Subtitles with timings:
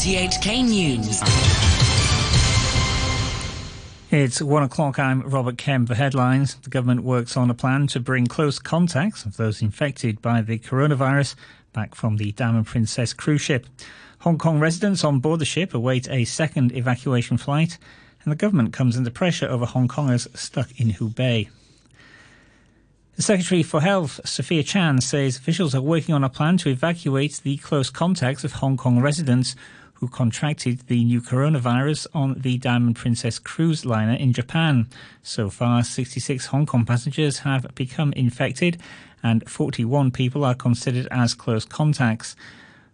[0.00, 1.20] RTHK News.
[4.10, 4.98] It's one o'clock.
[4.98, 5.88] I'm Robert Kemp.
[5.88, 6.54] The headlines.
[6.54, 10.58] The government works on a plan to bring close contacts of those infected by the
[10.58, 11.34] coronavirus
[11.74, 13.66] back from the Diamond Princess cruise ship.
[14.20, 17.76] Hong Kong residents on board the ship await a second evacuation flight,
[18.24, 21.50] and the government comes under pressure over Hong Kongers stuck in Hubei.
[23.16, 27.42] The Secretary for Health, Sophia Chan, says officials are working on a plan to evacuate
[27.44, 29.54] the close contacts of Hong Kong residents
[30.00, 34.88] who contracted the new coronavirus on the Diamond Princess cruise liner in Japan.
[35.22, 38.80] So far, 66 Hong Kong passengers have become infected
[39.22, 42.34] and 41 people are considered as close contacts.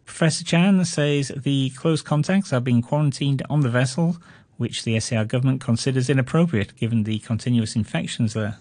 [0.04, 4.16] Professor Chan says the close contacts are being quarantined on the vessel,
[4.56, 8.58] which the SAR government considers inappropriate given the continuous infections there.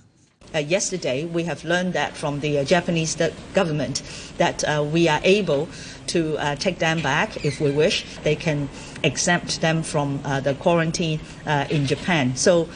[0.56, 3.18] Uh, yesterday, we have learned that from the uh, Japanese
[3.54, 4.02] government
[4.38, 5.68] that uh, we are able
[6.08, 8.06] to uh, take them back if we wish.
[8.24, 8.70] They can
[9.04, 12.38] exempt them from uh, the quarantine uh, in Japan.
[12.38, 12.70] So,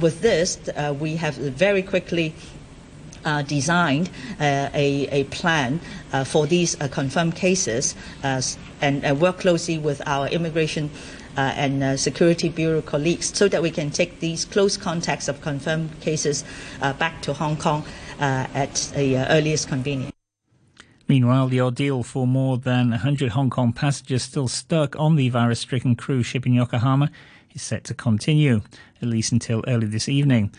[0.00, 0.58] with this,
[0.98, 2.34] we have very quickly
[3.24, 4.08] uh, designed
[4.40, 5.80] uh, a, a plan
[6.12, 10.90] uh, for these confirmed cases and work closely with our immigration
[11.36, 15.40] uh, and uh, Security Bureau colleagues so that we can take these close contacts of
[15.40, 16.44] confirmed cases
[16.82, 17.84] uh, back to Hong Kong
[18.18, 20.12] at the earliest convenience.
[21.08, 25.58] Meanwhile, the ordeal for more than 100 Hong Kong passengers still stuck on the virus
[25.58, 27.10] stricken cruise ship in Yokohama
[27.52, 28.60] is set to continue,
[29.02, 30.52] at least until early this evening.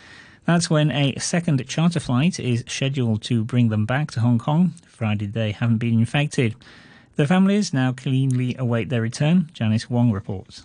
[0.46, 4.74] That's when a second charter flight is scheduled to bring them back to Hong Kong,
[4.92, 6.56] provided they haven't been infected.
[7.22, 9.52] The families now keenly await their return.
[9.54, 10.64] Janice Wong reports.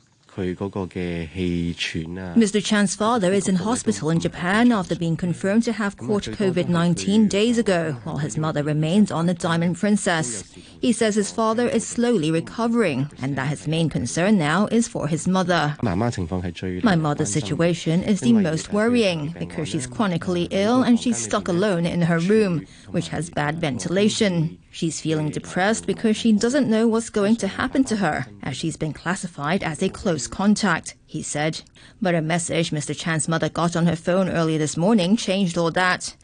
[2.34, 2.64] Mr.
[2.64, 7.28] Chan's father is in hospital in Japan after being confirmed to have caught COVID 19
[7.28, 10.55] days ago, while his mother remains on the Diamond Princess.
[10.80, 15.08] He says his father is slowly recovering and that his main concern now is for
[15.08, 15.76] his mother.
[15.82, 21.86] My mother's situation is the most worrying because she's chronically ill and she's stuck alone
[21.86, 24.58] in her room, which has bad ventilation.
[24.70, 28.76] She's feeling depressed because she doesn't know what's going to happen to her, as she's
[28.76, 31.62] been classified as a close contact, he said.
[32.02, 32.94] But a message Mr.
[32.94, 36.14] Chan's mother got on her phone earlier this morning changed all that.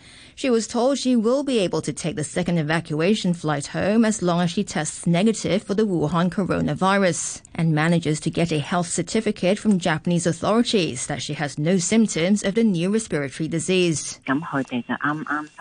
[0.42, 4.22] She was told she will be able to take the second evacuation flight home as
[4.22, 8.88] long as she tests negative for the Wuhan coronavirus and manages to get a health
[8.88, 14.18] certificate from Japanese authorities that she has no symptoms of the new respiratory disease.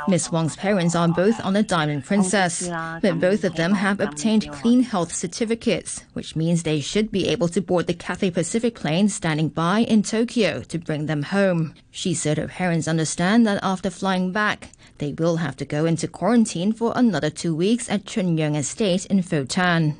[0.07, 2.67] Miss Wong's parents are both on the Diamond Princess,
[3.03, 7.49] but both of them have obtained clean health certificates, which means they should be able
[7.49, 11.75] to board the Cathay Pacific plane standing by in Tokyo to bring them home.
[11.91, 14.70] She said her parents understand that after flying back,
[15.01, 19.07] they will have to go into quarantine for another two weeks at Chun Yeung Estate
[19.07, 19.97] in Fo-Tan.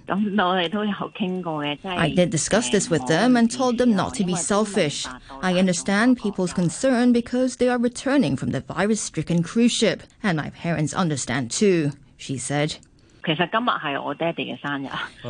[1.84, 5.08] I did discuss this with them and told them not to be selfish.
[5.42, 10.52] I understand people's concern because they are returning from the virus-stricken cruise ship, and my
[10.52, 12.78] parents understand too, she said.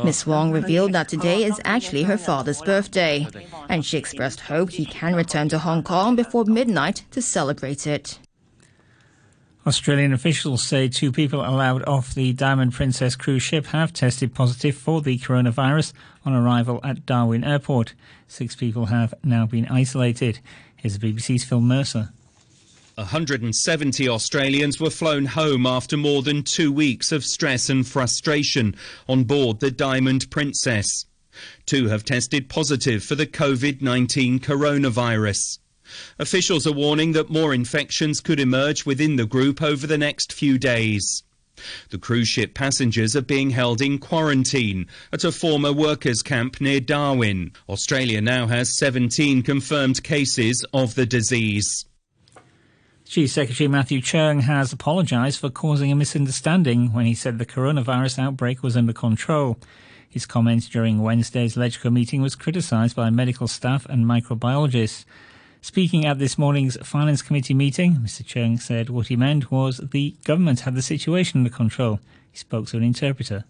[0.04, 3.26] Miss Wong revealed that today is actually her father's birthday,
[3.70, 8.18] and she expressed hope he can return to Hong Kong before midnight to celebrate it.
[9.64, 14.76] Australian officials say two people allowed off the Diamond Princess cruise ship have tested positive
[14.76, 15.92] for the coronavirus
[16.24, 17.94] on arrival at Darwin Airport.
[18.26, 20.40] Six people have now been isolated.
[20.74, 22.10] Here's BBC's Phil Mercer.
[22.96, 28.74] 170 Australians were flown home after more than two weeks of stress and frustration
[29.08, 31.06] on board the Diamond Princess.
[31.66, 35.58] Two have tested positive for the COVID 19 coronavirus.
[36.18, 40.58] Officials are warning that more infections could emerge within the group over the next few
[40.58, 41.22] days.
[41.90, 46.80] The cruise ship passengers are being held in quarantine at a former workers' camp near
[46.80, 47.52] Darwin.
[47.68, 51.84] Australia now has 17 confirmed cases of the disease.
[53.04, 58.18] Chief Secretary Matthew Cheung has apologised for causing a misunderstanding when he said the coronavirus
[58.18, 59.58] outbreak was under control.
[60.08, 65.04] His comment during Wednesday's LegCo meeting was criticised by medical staff and microbiologists.
[65.64, 68.24] Speaking at this morning's Finance Committee meeting, Mr.
[68.24, 72.00] Cheung said what he meant was the government had the situation under control.
[72.32, 73.44] He spoke to an interpreter.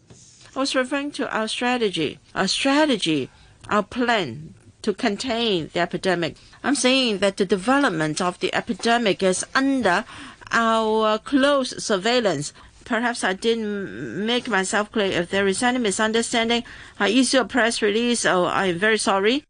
[0.54, 3.30] I was referring to our strategy, our strategy,
[3.70, 6.36] our plan to contain the epidemic.
[6.62, 10.04] I'm saying that the development of the epidemic is under
[10.50, 12.52] our close surveillance.
[12.84, 15.12] Perhaps I didn't make myself clear.
[15.12, 16.64] If there is any misunderstanding,
[17.00, 18.26] I issue a press release.
[18.26, 19.44] Oh, I'm very sorry.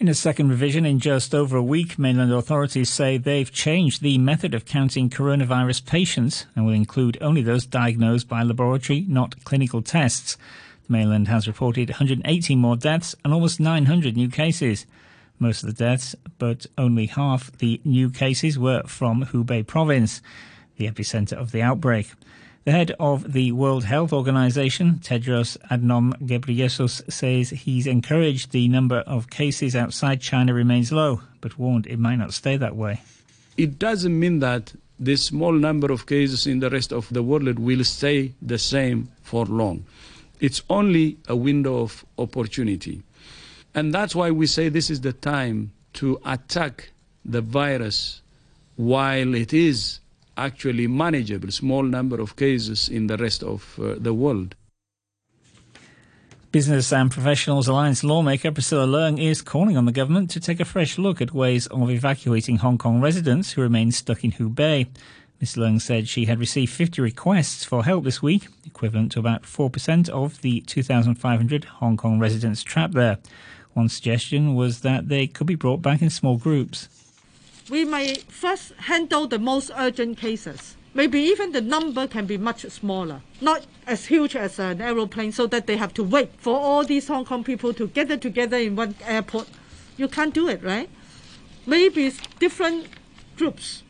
[0.00, 4.16] In a second revision in just over a week, mainland authorities say they've changed the
[4.16, 9.82] method of counting coronavirus patients and will include only those diagnosed by laboratory, not clinical
[9.82, 10.38] tests.
[10.86, 14.86] The mainland has reported 180 more deaths and almost 900 new cases.
[15.38, 20.22] Most of the deaths, but only half the new cases, were from Hubei province,
[20.78, 22.10] the epicenter of the outbreak.
[22.70, 28.98] The head of the World Health Organization, Tedros Adhanom Ghebreyesus, says he's encouraged the number
[29.08, 33.02] of cases outside China remains low, but warned it might not stay that way.
[33.56, 37.58] It doesn't mean that the small number of cases in the rest of the world
[37.58, 39.84] will stay the same for long.
[40.38, 43.02] It's only a window of opportunity.
[43.74, 46.92] And that's why we say this is the time to attack
[47.24, 48.22] the virus
[48.76, 49.98] while it is
[50.40, 54.54] actually manageable, small number of cases in the rest of uh, the world.
[56.52, 60.64] Business and Professionals Alliance lawmaker Priscilla Leung is calling on the government to take a
[60.64, 64.88] fresh look at ways of evacuating Hong Kong residents who remain stuck in Hubei.
[65.40, 65.54] Ms.
[65.54, 70.08] Leung said she had received 50 requests for help this week, equivalent to about 4%
[70.08, 73.18] of the 2,500 Hong Kong residents trapped there.
[73.74, 76.88] One suggestion was that they could be brought back in small groups.
[77.70, 80.74] We may first handle the most urgent cases.
[80.92, 85.46] Maybe even the number can be much smaller, not as huge as an aeroplane, so
[85.46, 88.74] that they have to wait for all these Hong Kong people to gather together in
[88.74, 89.46] one airport.
[89.96, 90.90] You can't do it, right?
[91.64, 92.88] Maybe different
[93.36, 93.84] groups.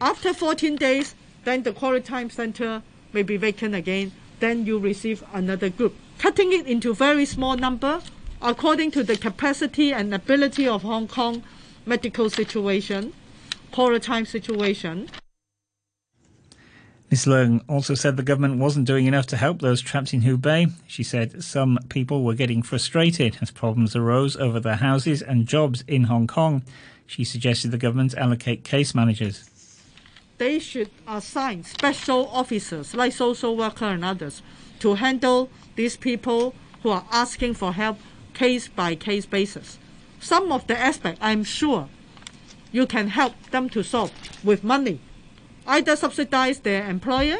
[0.00, 4.12] After 14 days, then the quarantine center may be vacant again.
[4.38, 5.96] Then you receive another group.
[6.18, 8.02] Cutting it into very small number
[8.40, 11.42] according to the capacity and ability of Hong Kong
[11.86, 13.12] medical situation,
[13.70, 15.08] quarantine situation.
[17.10, 17.24] Ms.
[17.26, 20.72] Leung also said the government wasn't doing enough to help those trapped in Hubei.
[20.88, 25.84] She said some people were getting frustrated as problems arose over their houses and jobs
[25.86, 26.64] in Hong Kong.
[27.06, 29.48] She suggested the government allocate case managers.
[30.38, 34.42] They should assign special officers like social worker and others
[34.80, 37.98] to handle these people who are asking for help
[38.34, 39.78] case by case basis.
[40.26, 41.88] Some of the aspect I'm sure
[42.72, 44.10] you can help them to solve
[44.42, 44.98] with money
[45.68, 47.38] either subsidize their employer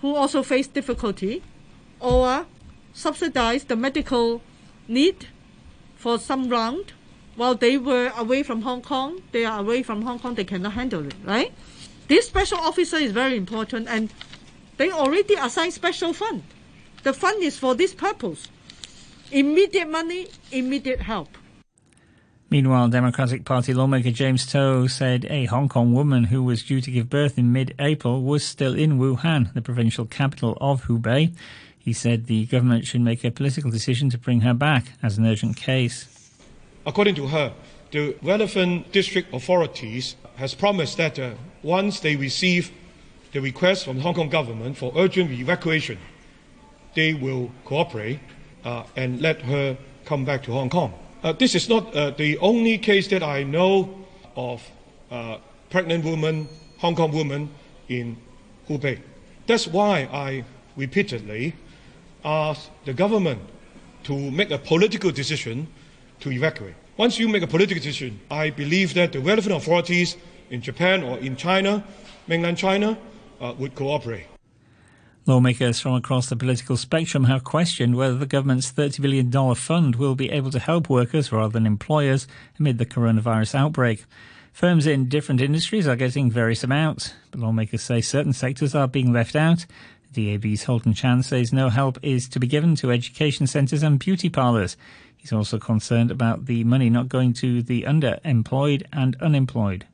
[0.00, 1.42] who also face difficulty
[2.00, 2.46] or
[2.94, 4.40] subsidize the medical
[4.88, 5.28] need
[5.94, 6.94] for some round
[7.36, 10.72] while they were away from Hong Kong, they are away from Hong Kong, they cannot
[10.72, 11.52] handle it, right?
[12.08, 14.10] This special officer is very important and
[14.78, 16.44] they already assigned special fund.
[17.02, 18.48] The fund is for this purpose.
[19.30, 21.28] Immediate money, immediate help.
[22.50, 26.90] Meanwhile, Democratic Party lawmaker James To said a Hong Kong woman who was due to
[26.90, 31.32] give birth in mid-April was still in Wuhan, the provincial capital of Hubei.
[31.78, 35.26] He said the government should make a political decision to bring her back as an
[35.26, 36.08] urgent case.
[36.84, 37.54] According to her,
[37.92, 42.72] the relevant district authorities has promised that uh, once they receive
[43.30, 45.98] the request from the Hong Kong government for urgent evacuation,
[46.96, 48.18] they will cooperate
[48.64, 50.92] uh, and let her come back to Hong Kong.
[51.22, 53.94] Uh, this is not uh, the only case that I know
[54.36, 54.62] of
[55.10, 55.36] uh,
[55.68, 57.50] pregnant woman, Hong Kong woman
[57.88, 58.16] in
[58.68, 59.00] Hubei.
[59.46, 60.44] That's why I
[60.76, 61.54] repeatedly
[62.24, 63.40] ask the government
[64.04, 65.68] to make a political decision
[66.20, 66.74] to evacuate.
[66.96, 70.16] Once you make a political decision, I believe that the relevant authorities
[70.50, 71.84] in Japan or in China,
[72.28, 72.96] mainland China,
[73.40, 74.29] uh, would cooperate.
[75.30, 80.16] Lawmakers from across the political spectrum have questioned whether the government's $30 billion fund will
[80.16, 82.26] be able to help workers rather than employers
[82.58, 84.06] amid the coronavirus outbreak.
[84.52, 89.12] Firms in different industries are getting various amounts, but lawmakers say certain sectors are being
[89.12, 89.66] left out.
[90.14, 94.00] The DAB's Holden Chan says no help is to be given to education centres and
[94.00, 94.76] beauty parlours.
[95.16, 99.86] He's also concerned about the money not going to the underemployed and unemployed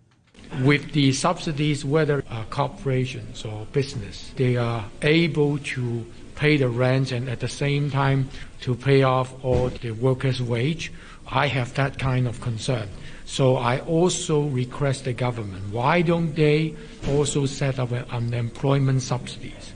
[0.63, 7.13] with the subsidies, whether uh, corporations or business, they are able to pay the rent
[7.13, 8.29] and at the same time
[8.61, 10.93] to pay off all the workers' wage.
[11.29, 12.89] I have that kind of concern.
[13.25, 16.77] So I also request the government, why don't they
[17.09, 19.73] also set up an unemployment subsidies?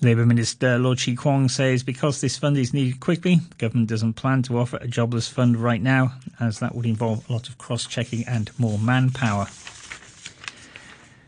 [0.00, 4.14] Labour Minister Law Chi Kwong says because this fund is needed quickly, the government doesn't
[4.14, 7.58] plan to offer a jobless fund right now, as that would involve a lot of
[7.58, 9.46] cross checking and more manpower.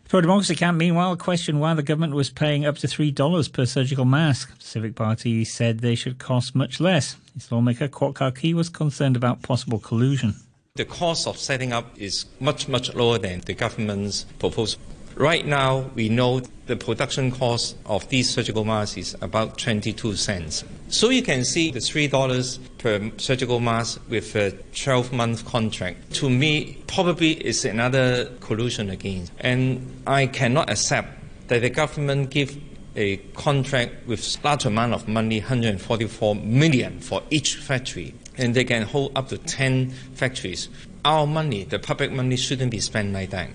[0.08, 4.04] Pro Democracy Camp, meanwhile, questioned why the government was paying up to $3 per surgical
[4.04, 4.56] mask.
[4.58, 7.16] The Civic Party said they should cost much less.
[7.34, 10.36] Its lawmaker, Kwok Ka Ki, was concerned about possible collusion.
[10.76, 14.78] The cost of setting up is much, much lower than the government's proposal.
[15.16, 20.62] Right now, we know the production cost of these surgical masks is about 22 cents.
[20.88, 26.12] So you can see the $3 per surgical mask with a 12 month contract.
[26.16, 29.30] To me, probably is another collusion again.
[29.40, 31.08] And I cannot accept
[31.48, 32.60] that the government give
[32.94, 38.82] a contract with large amount of money, 144 million for each factory, and they can
[38.82, 40.68] hold up to 10 factories.
[41.06, 43.48] Our money, the public money, shouldn't be spent like that.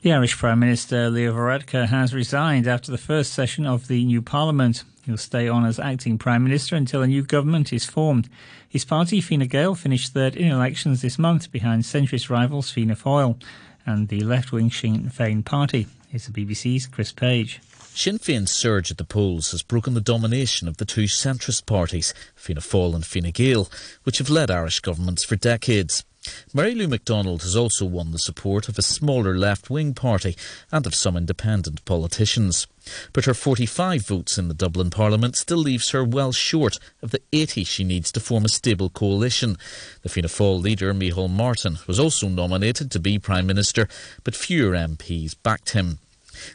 [0.00, 4.22] The Irish Prime Minister Leo Varadkar has resigned after the first session of the new
[4.22, 4.84] parliament.
[5.04, 8.28] He'll stay on as acting Prime Minister until a new government is formed.
[8.68, 13.42] His party, Fine Gael, finished third in elections this month behind centrist rivals Fianna Fáil
[13.86, 15.88] and the left-wing Sinn Féin party.
[16.12, 17.60] It's the BBC's Chris Page.
[17.92, 22.14] Sinn Féin's surge at the polls has broken the domination of the two centrist parties,
[22.36, 23.68] Fianna Fáil and Fine Gael,
[24.04, 26.04] which have led Irish governments for decades.
[26.52, 30.36] Mary Lou McDonald has also won the support of a smaller left wing party
[30.72, 32.66] and of some independent politicians.
[33.12, 37.20] But her 45 votes in the Dublin Parliament still leaves her well short of the
[37.32, 39.56] 80 she needs to form a stable coalition.
[40.02, 43.88] The Fianna Fáil leader, Micheál Martin, was also nominated to be Prime Minister,
[44.24, 45.98] but fewer MPs backed him.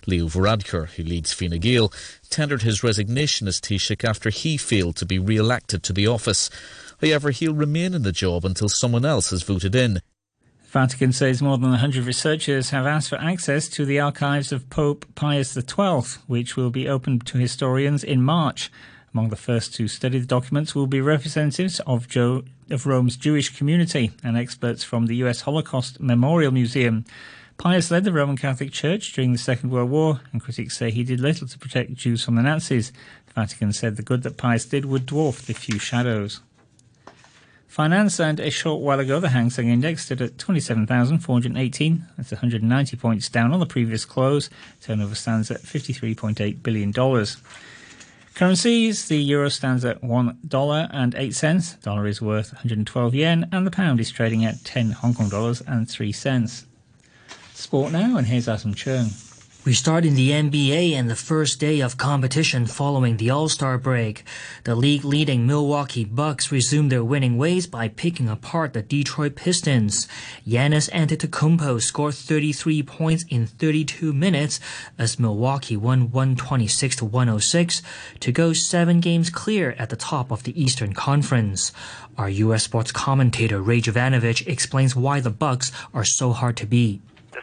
[0.06, 1.92] Leo Varadkar, who leads Fine Gael,
[2.30, 6.50] tendered his resignation as Taoiseach after he failed to be re-elected to the office.
[7.04, 10.00] However, he'll remain in the job until someone else has voted in.
[10.68, 15.06] Vatican says more than 100 researchers have asked for access to the archives of Pope
[15.14, 18.72] Pius XII, which will be open to historians in March.
[19.14, 23.56] Among the first to study the documents will be representatives of, Joe, of Rome's Jewish
[23.56, 27.04] community and experts from the US Holocaust Memorial Museum.
[27.58, 31.04] Pius led the Roman Catholic Church during the Second World War, and critics say he
[31.04, 32.94] did little to protect Jews from the Nazis.
[33.28, 36.40] The Vatican said the good that Pius did would dwarf the few shadows.
[37.74, 42.06] Finance and a short while ago, the Hang Seng Index stood at 27,418.
[42.16, 44.52] That's 190 points down on the previous close.
[44.80, 46.94] Turnover stands at $53.8 billion.
[48.36, 51.74] Currencies, the euro stands at $1 and 8 cents.
[51.78, 55.62] Dollar is worth 112 yen and the pound is trading at 10 Hong Kong dollars
[55.62, 56.68] and 3 cents.
[57.56, 59.08] Sport now and here's Adam Chung.
[59.66, 64.26] We start in the NBA and the first day of competition following the All-Star break.
[64.66, 70.06] The league-leading Milwaukee Bucks resumed their winning ways by picking apart the Detroit Pistons.
[70.46, 74.60] Giannis Antetokounmpo scored 33 points in 32 minutes
[74.98, 77.82] as Milwaukee won 126 to 106
[78.20, 81.72] to go 7 games clear at the top of the Eastern Conference.
[82.18, 87.02] Our US sports commentator Ray Jovanovich explains why the Bucks are so hard to beat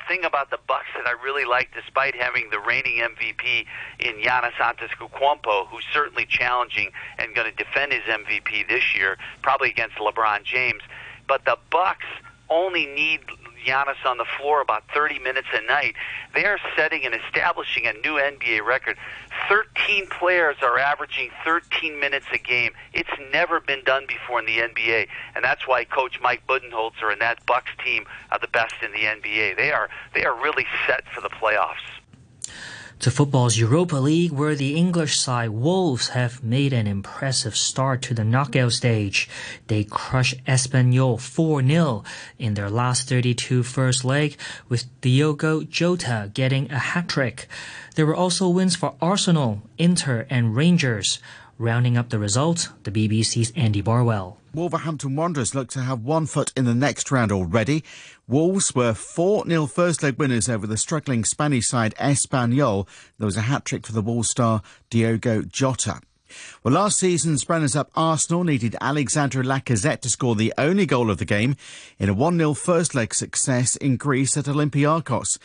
[0.09, 3.67] thing about the Bucks that I really like, despite having the reigning MVP
[3.99, 9.71] in Giannis Antetokounmpo, who's certainly challenging and going to defend his MVP this year, probably
[9.71, 10.83] against LeBron James.
[11.27, 12.07] But the Bucks
[12.49, 13.21] only need
[13.65, 15.95] Giannis on the floor about 30 minutes a night.
[16.35, 18.97] They are setting and establishing a new NBA record.
[19.49, 22.73] 13 players are averaging 13 minutes a game.
[22.93, 27.21] It's never been done before in the NBA, and that's why Coach Mike Budenholzer and
[27.21, 29.57] that Bucks team are the best in the NBA.
[29.57, 32.00] They are they are really set for the playoffs
[33.01, 38.15] to football's Europa League, where the English side Wolves have made an impressive start to
[38.15, 39.29] the knockout stage.
[39.67, 42.05] They crushed Espanyol 4-0
[42.39, 44.37] in their last 32 first leg,
[44.69, 47.49] with Diogo Jota getting a hat-trick.
[47.95, 51.21] There were also wins for Arsenal, Inter and Rangers.
[51.59, 54.39] Rounding up the results, the BBC's Andy Barwell.
[54.53, 57.85] Wolverhampton Wanderers look to have one foot in the next round already.
[58.31, 62.87] Wolves were 4-0 first leg winners over the struggling Spanish side Espanyol.
[63.19, 66.01] There was a hat-trick for the Wolves star Diogo Jota.
[66.63, 71.25] Well, last season's runners-up Arsenal needed Alexandre Lacazette to score the only goal of the
[71.25, 71.57] game
[71.99, 75.41] in a 1-0 first leg success in Greece at Olympiakos.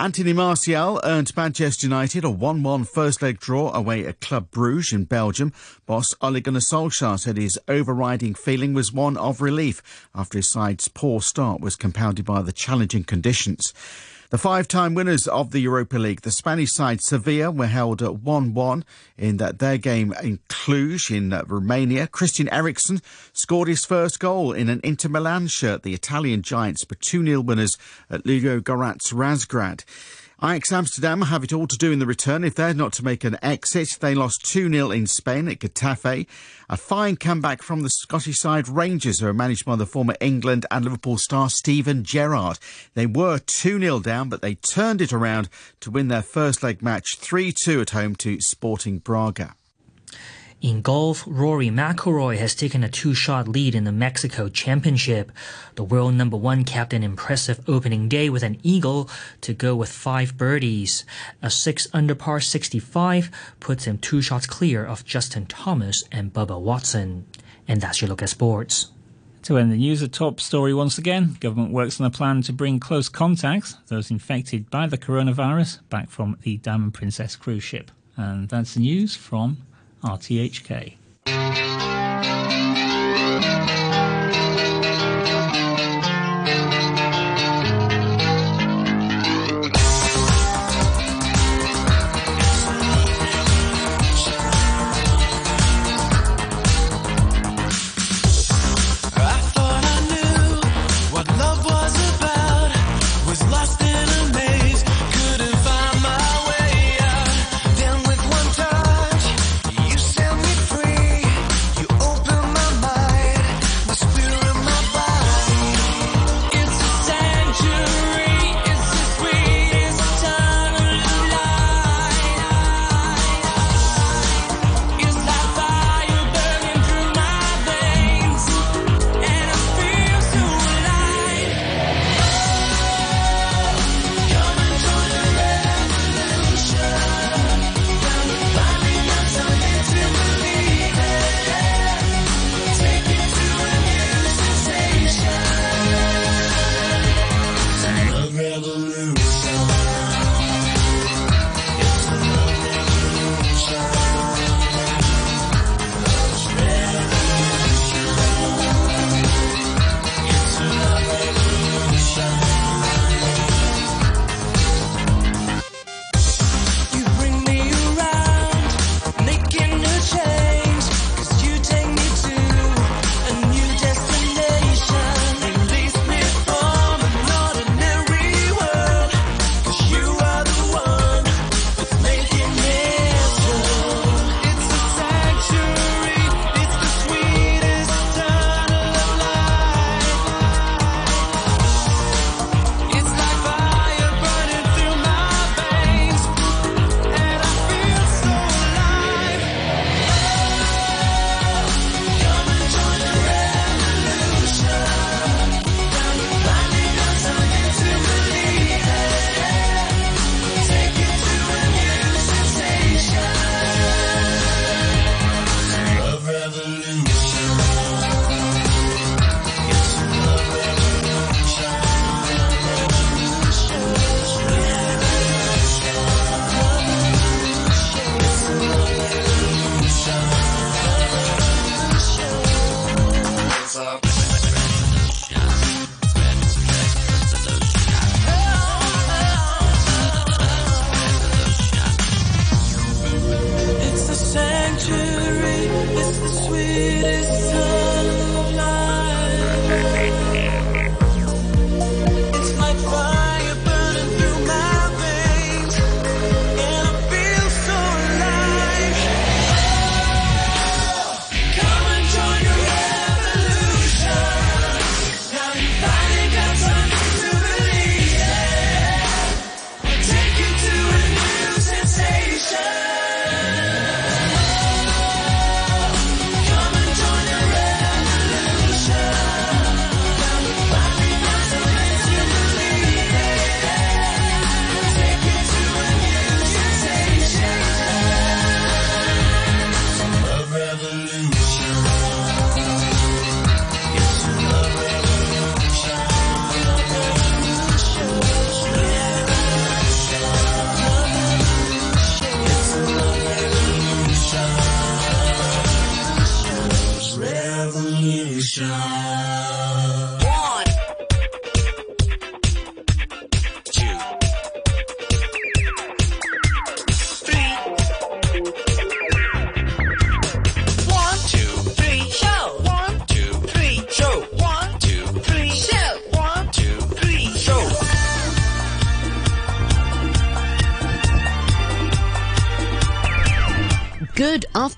[0.00, 5.06] Anthony Martial earned Manchester United a 1-1 first leg draw away at Club Bruges in
[5.06, 5.52] Belgium.
[5.86, 9.82] Boss Ole Gunnar Solskjaer said his overriding feeling was one of relief
[10.14, 13.74] after his side's poor start was compounded by the challenging conditions.
[14.30, 18.82] The five-time winners of the Europa League, the Spanish side Sevilla, were held at 1-1
[19.16, 22.06] in their game in Cluj in Romania.
[22.06, 23.00] Christian Eriksen
[23.32, 25.82] scored his first goal in an Inter Milan shirt.
[25.82, 27.78] The Italian Giants were 2-0 winners
[28.10, 29.84] at Ludogorets Razgrad.
[30.42, 33.24] Ajax Amsterdam have it all to do in the return if they're not to make
[33.24, 33.96] an exit.
[33.98, 36.28] They lost 2-0 in Spain at Getafe.
[36.70, 40.66] A fine comeback from the Scottish side Rangers, who are managed by the former England
[40.70, 42.58] and Liverpool star Steven Gerrard.
[42.92, 45.48] They were 2-0 down, but they turned it around
[45.80, 49.54] to win their first leg match 3-2 at home to Sporting Braga.
[50.60, 55.30] In golf, Rory McIlroy has taken a two-shot lead in the Mexico Championship.
[55.76, 59.08] The world number one capped an impressive opening day with an eagle
[59.42, 61.04] to go with five birdies.
[61.42, 66.60] A six under par 65 puts him two shots clear of Justin Thomas and Bubba
[66.60, 67.26] Watson.
[67.68, 68.88] And that's your look at sports.
[69.44, 71.36] To end the news, a top story once again.
[71.38, 76.10] Government works on a plan to bring close contacts, those infected by the coronavirus, back
[76.10, 77.92] from the Diamond Princess cruise ship.
[78.16, 79.58] And that's the news from
[80.02, 80.94] RTHK.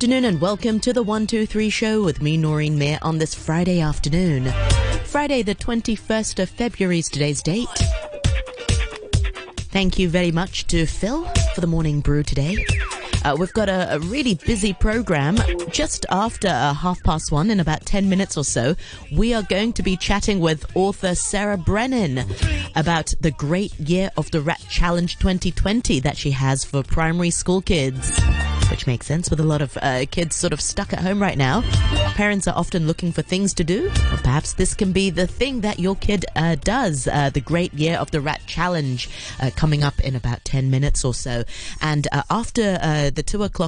[0.00, 4.50] Afternoon and welcome to the 123 show with me, Noreen Mayer, on this Friday afternoon.
[5.04, 7.68] Friday, the 21st of February is today's date.
[9.58, 12.64] Thank you very much to Phil for the morning brew today.
[13.26, 15.36] Uh, we've got a, a, really busy program.
[15.70, 18.74] Just after uh, half past one, in about 10 minutes or so,
[19.12, 22.24] we are going to be chatting with author Sarah Brennan
[22.74, 27.60] about the great year of the Rat Challenge 2020 that she has for primary school
[27.60, 28.18] kids.
[28.70, 31.36] Which makes sense with a lot of uh, kids sort of stuck at home right
[31.36, 31.62] now.
[32.14, 33.88] Parents are often looking for things to do.
[34.12, 37.06] Or perhaps this can be the thing that your kid uh, does.
[37.06, 39.08] Uh, the Great Year of the Rat Challenge
[39.40, 41.44] uh, coming up in about 10 minutes or so.
[41.80, 43.60] And uh, after uh, the 2 o'clock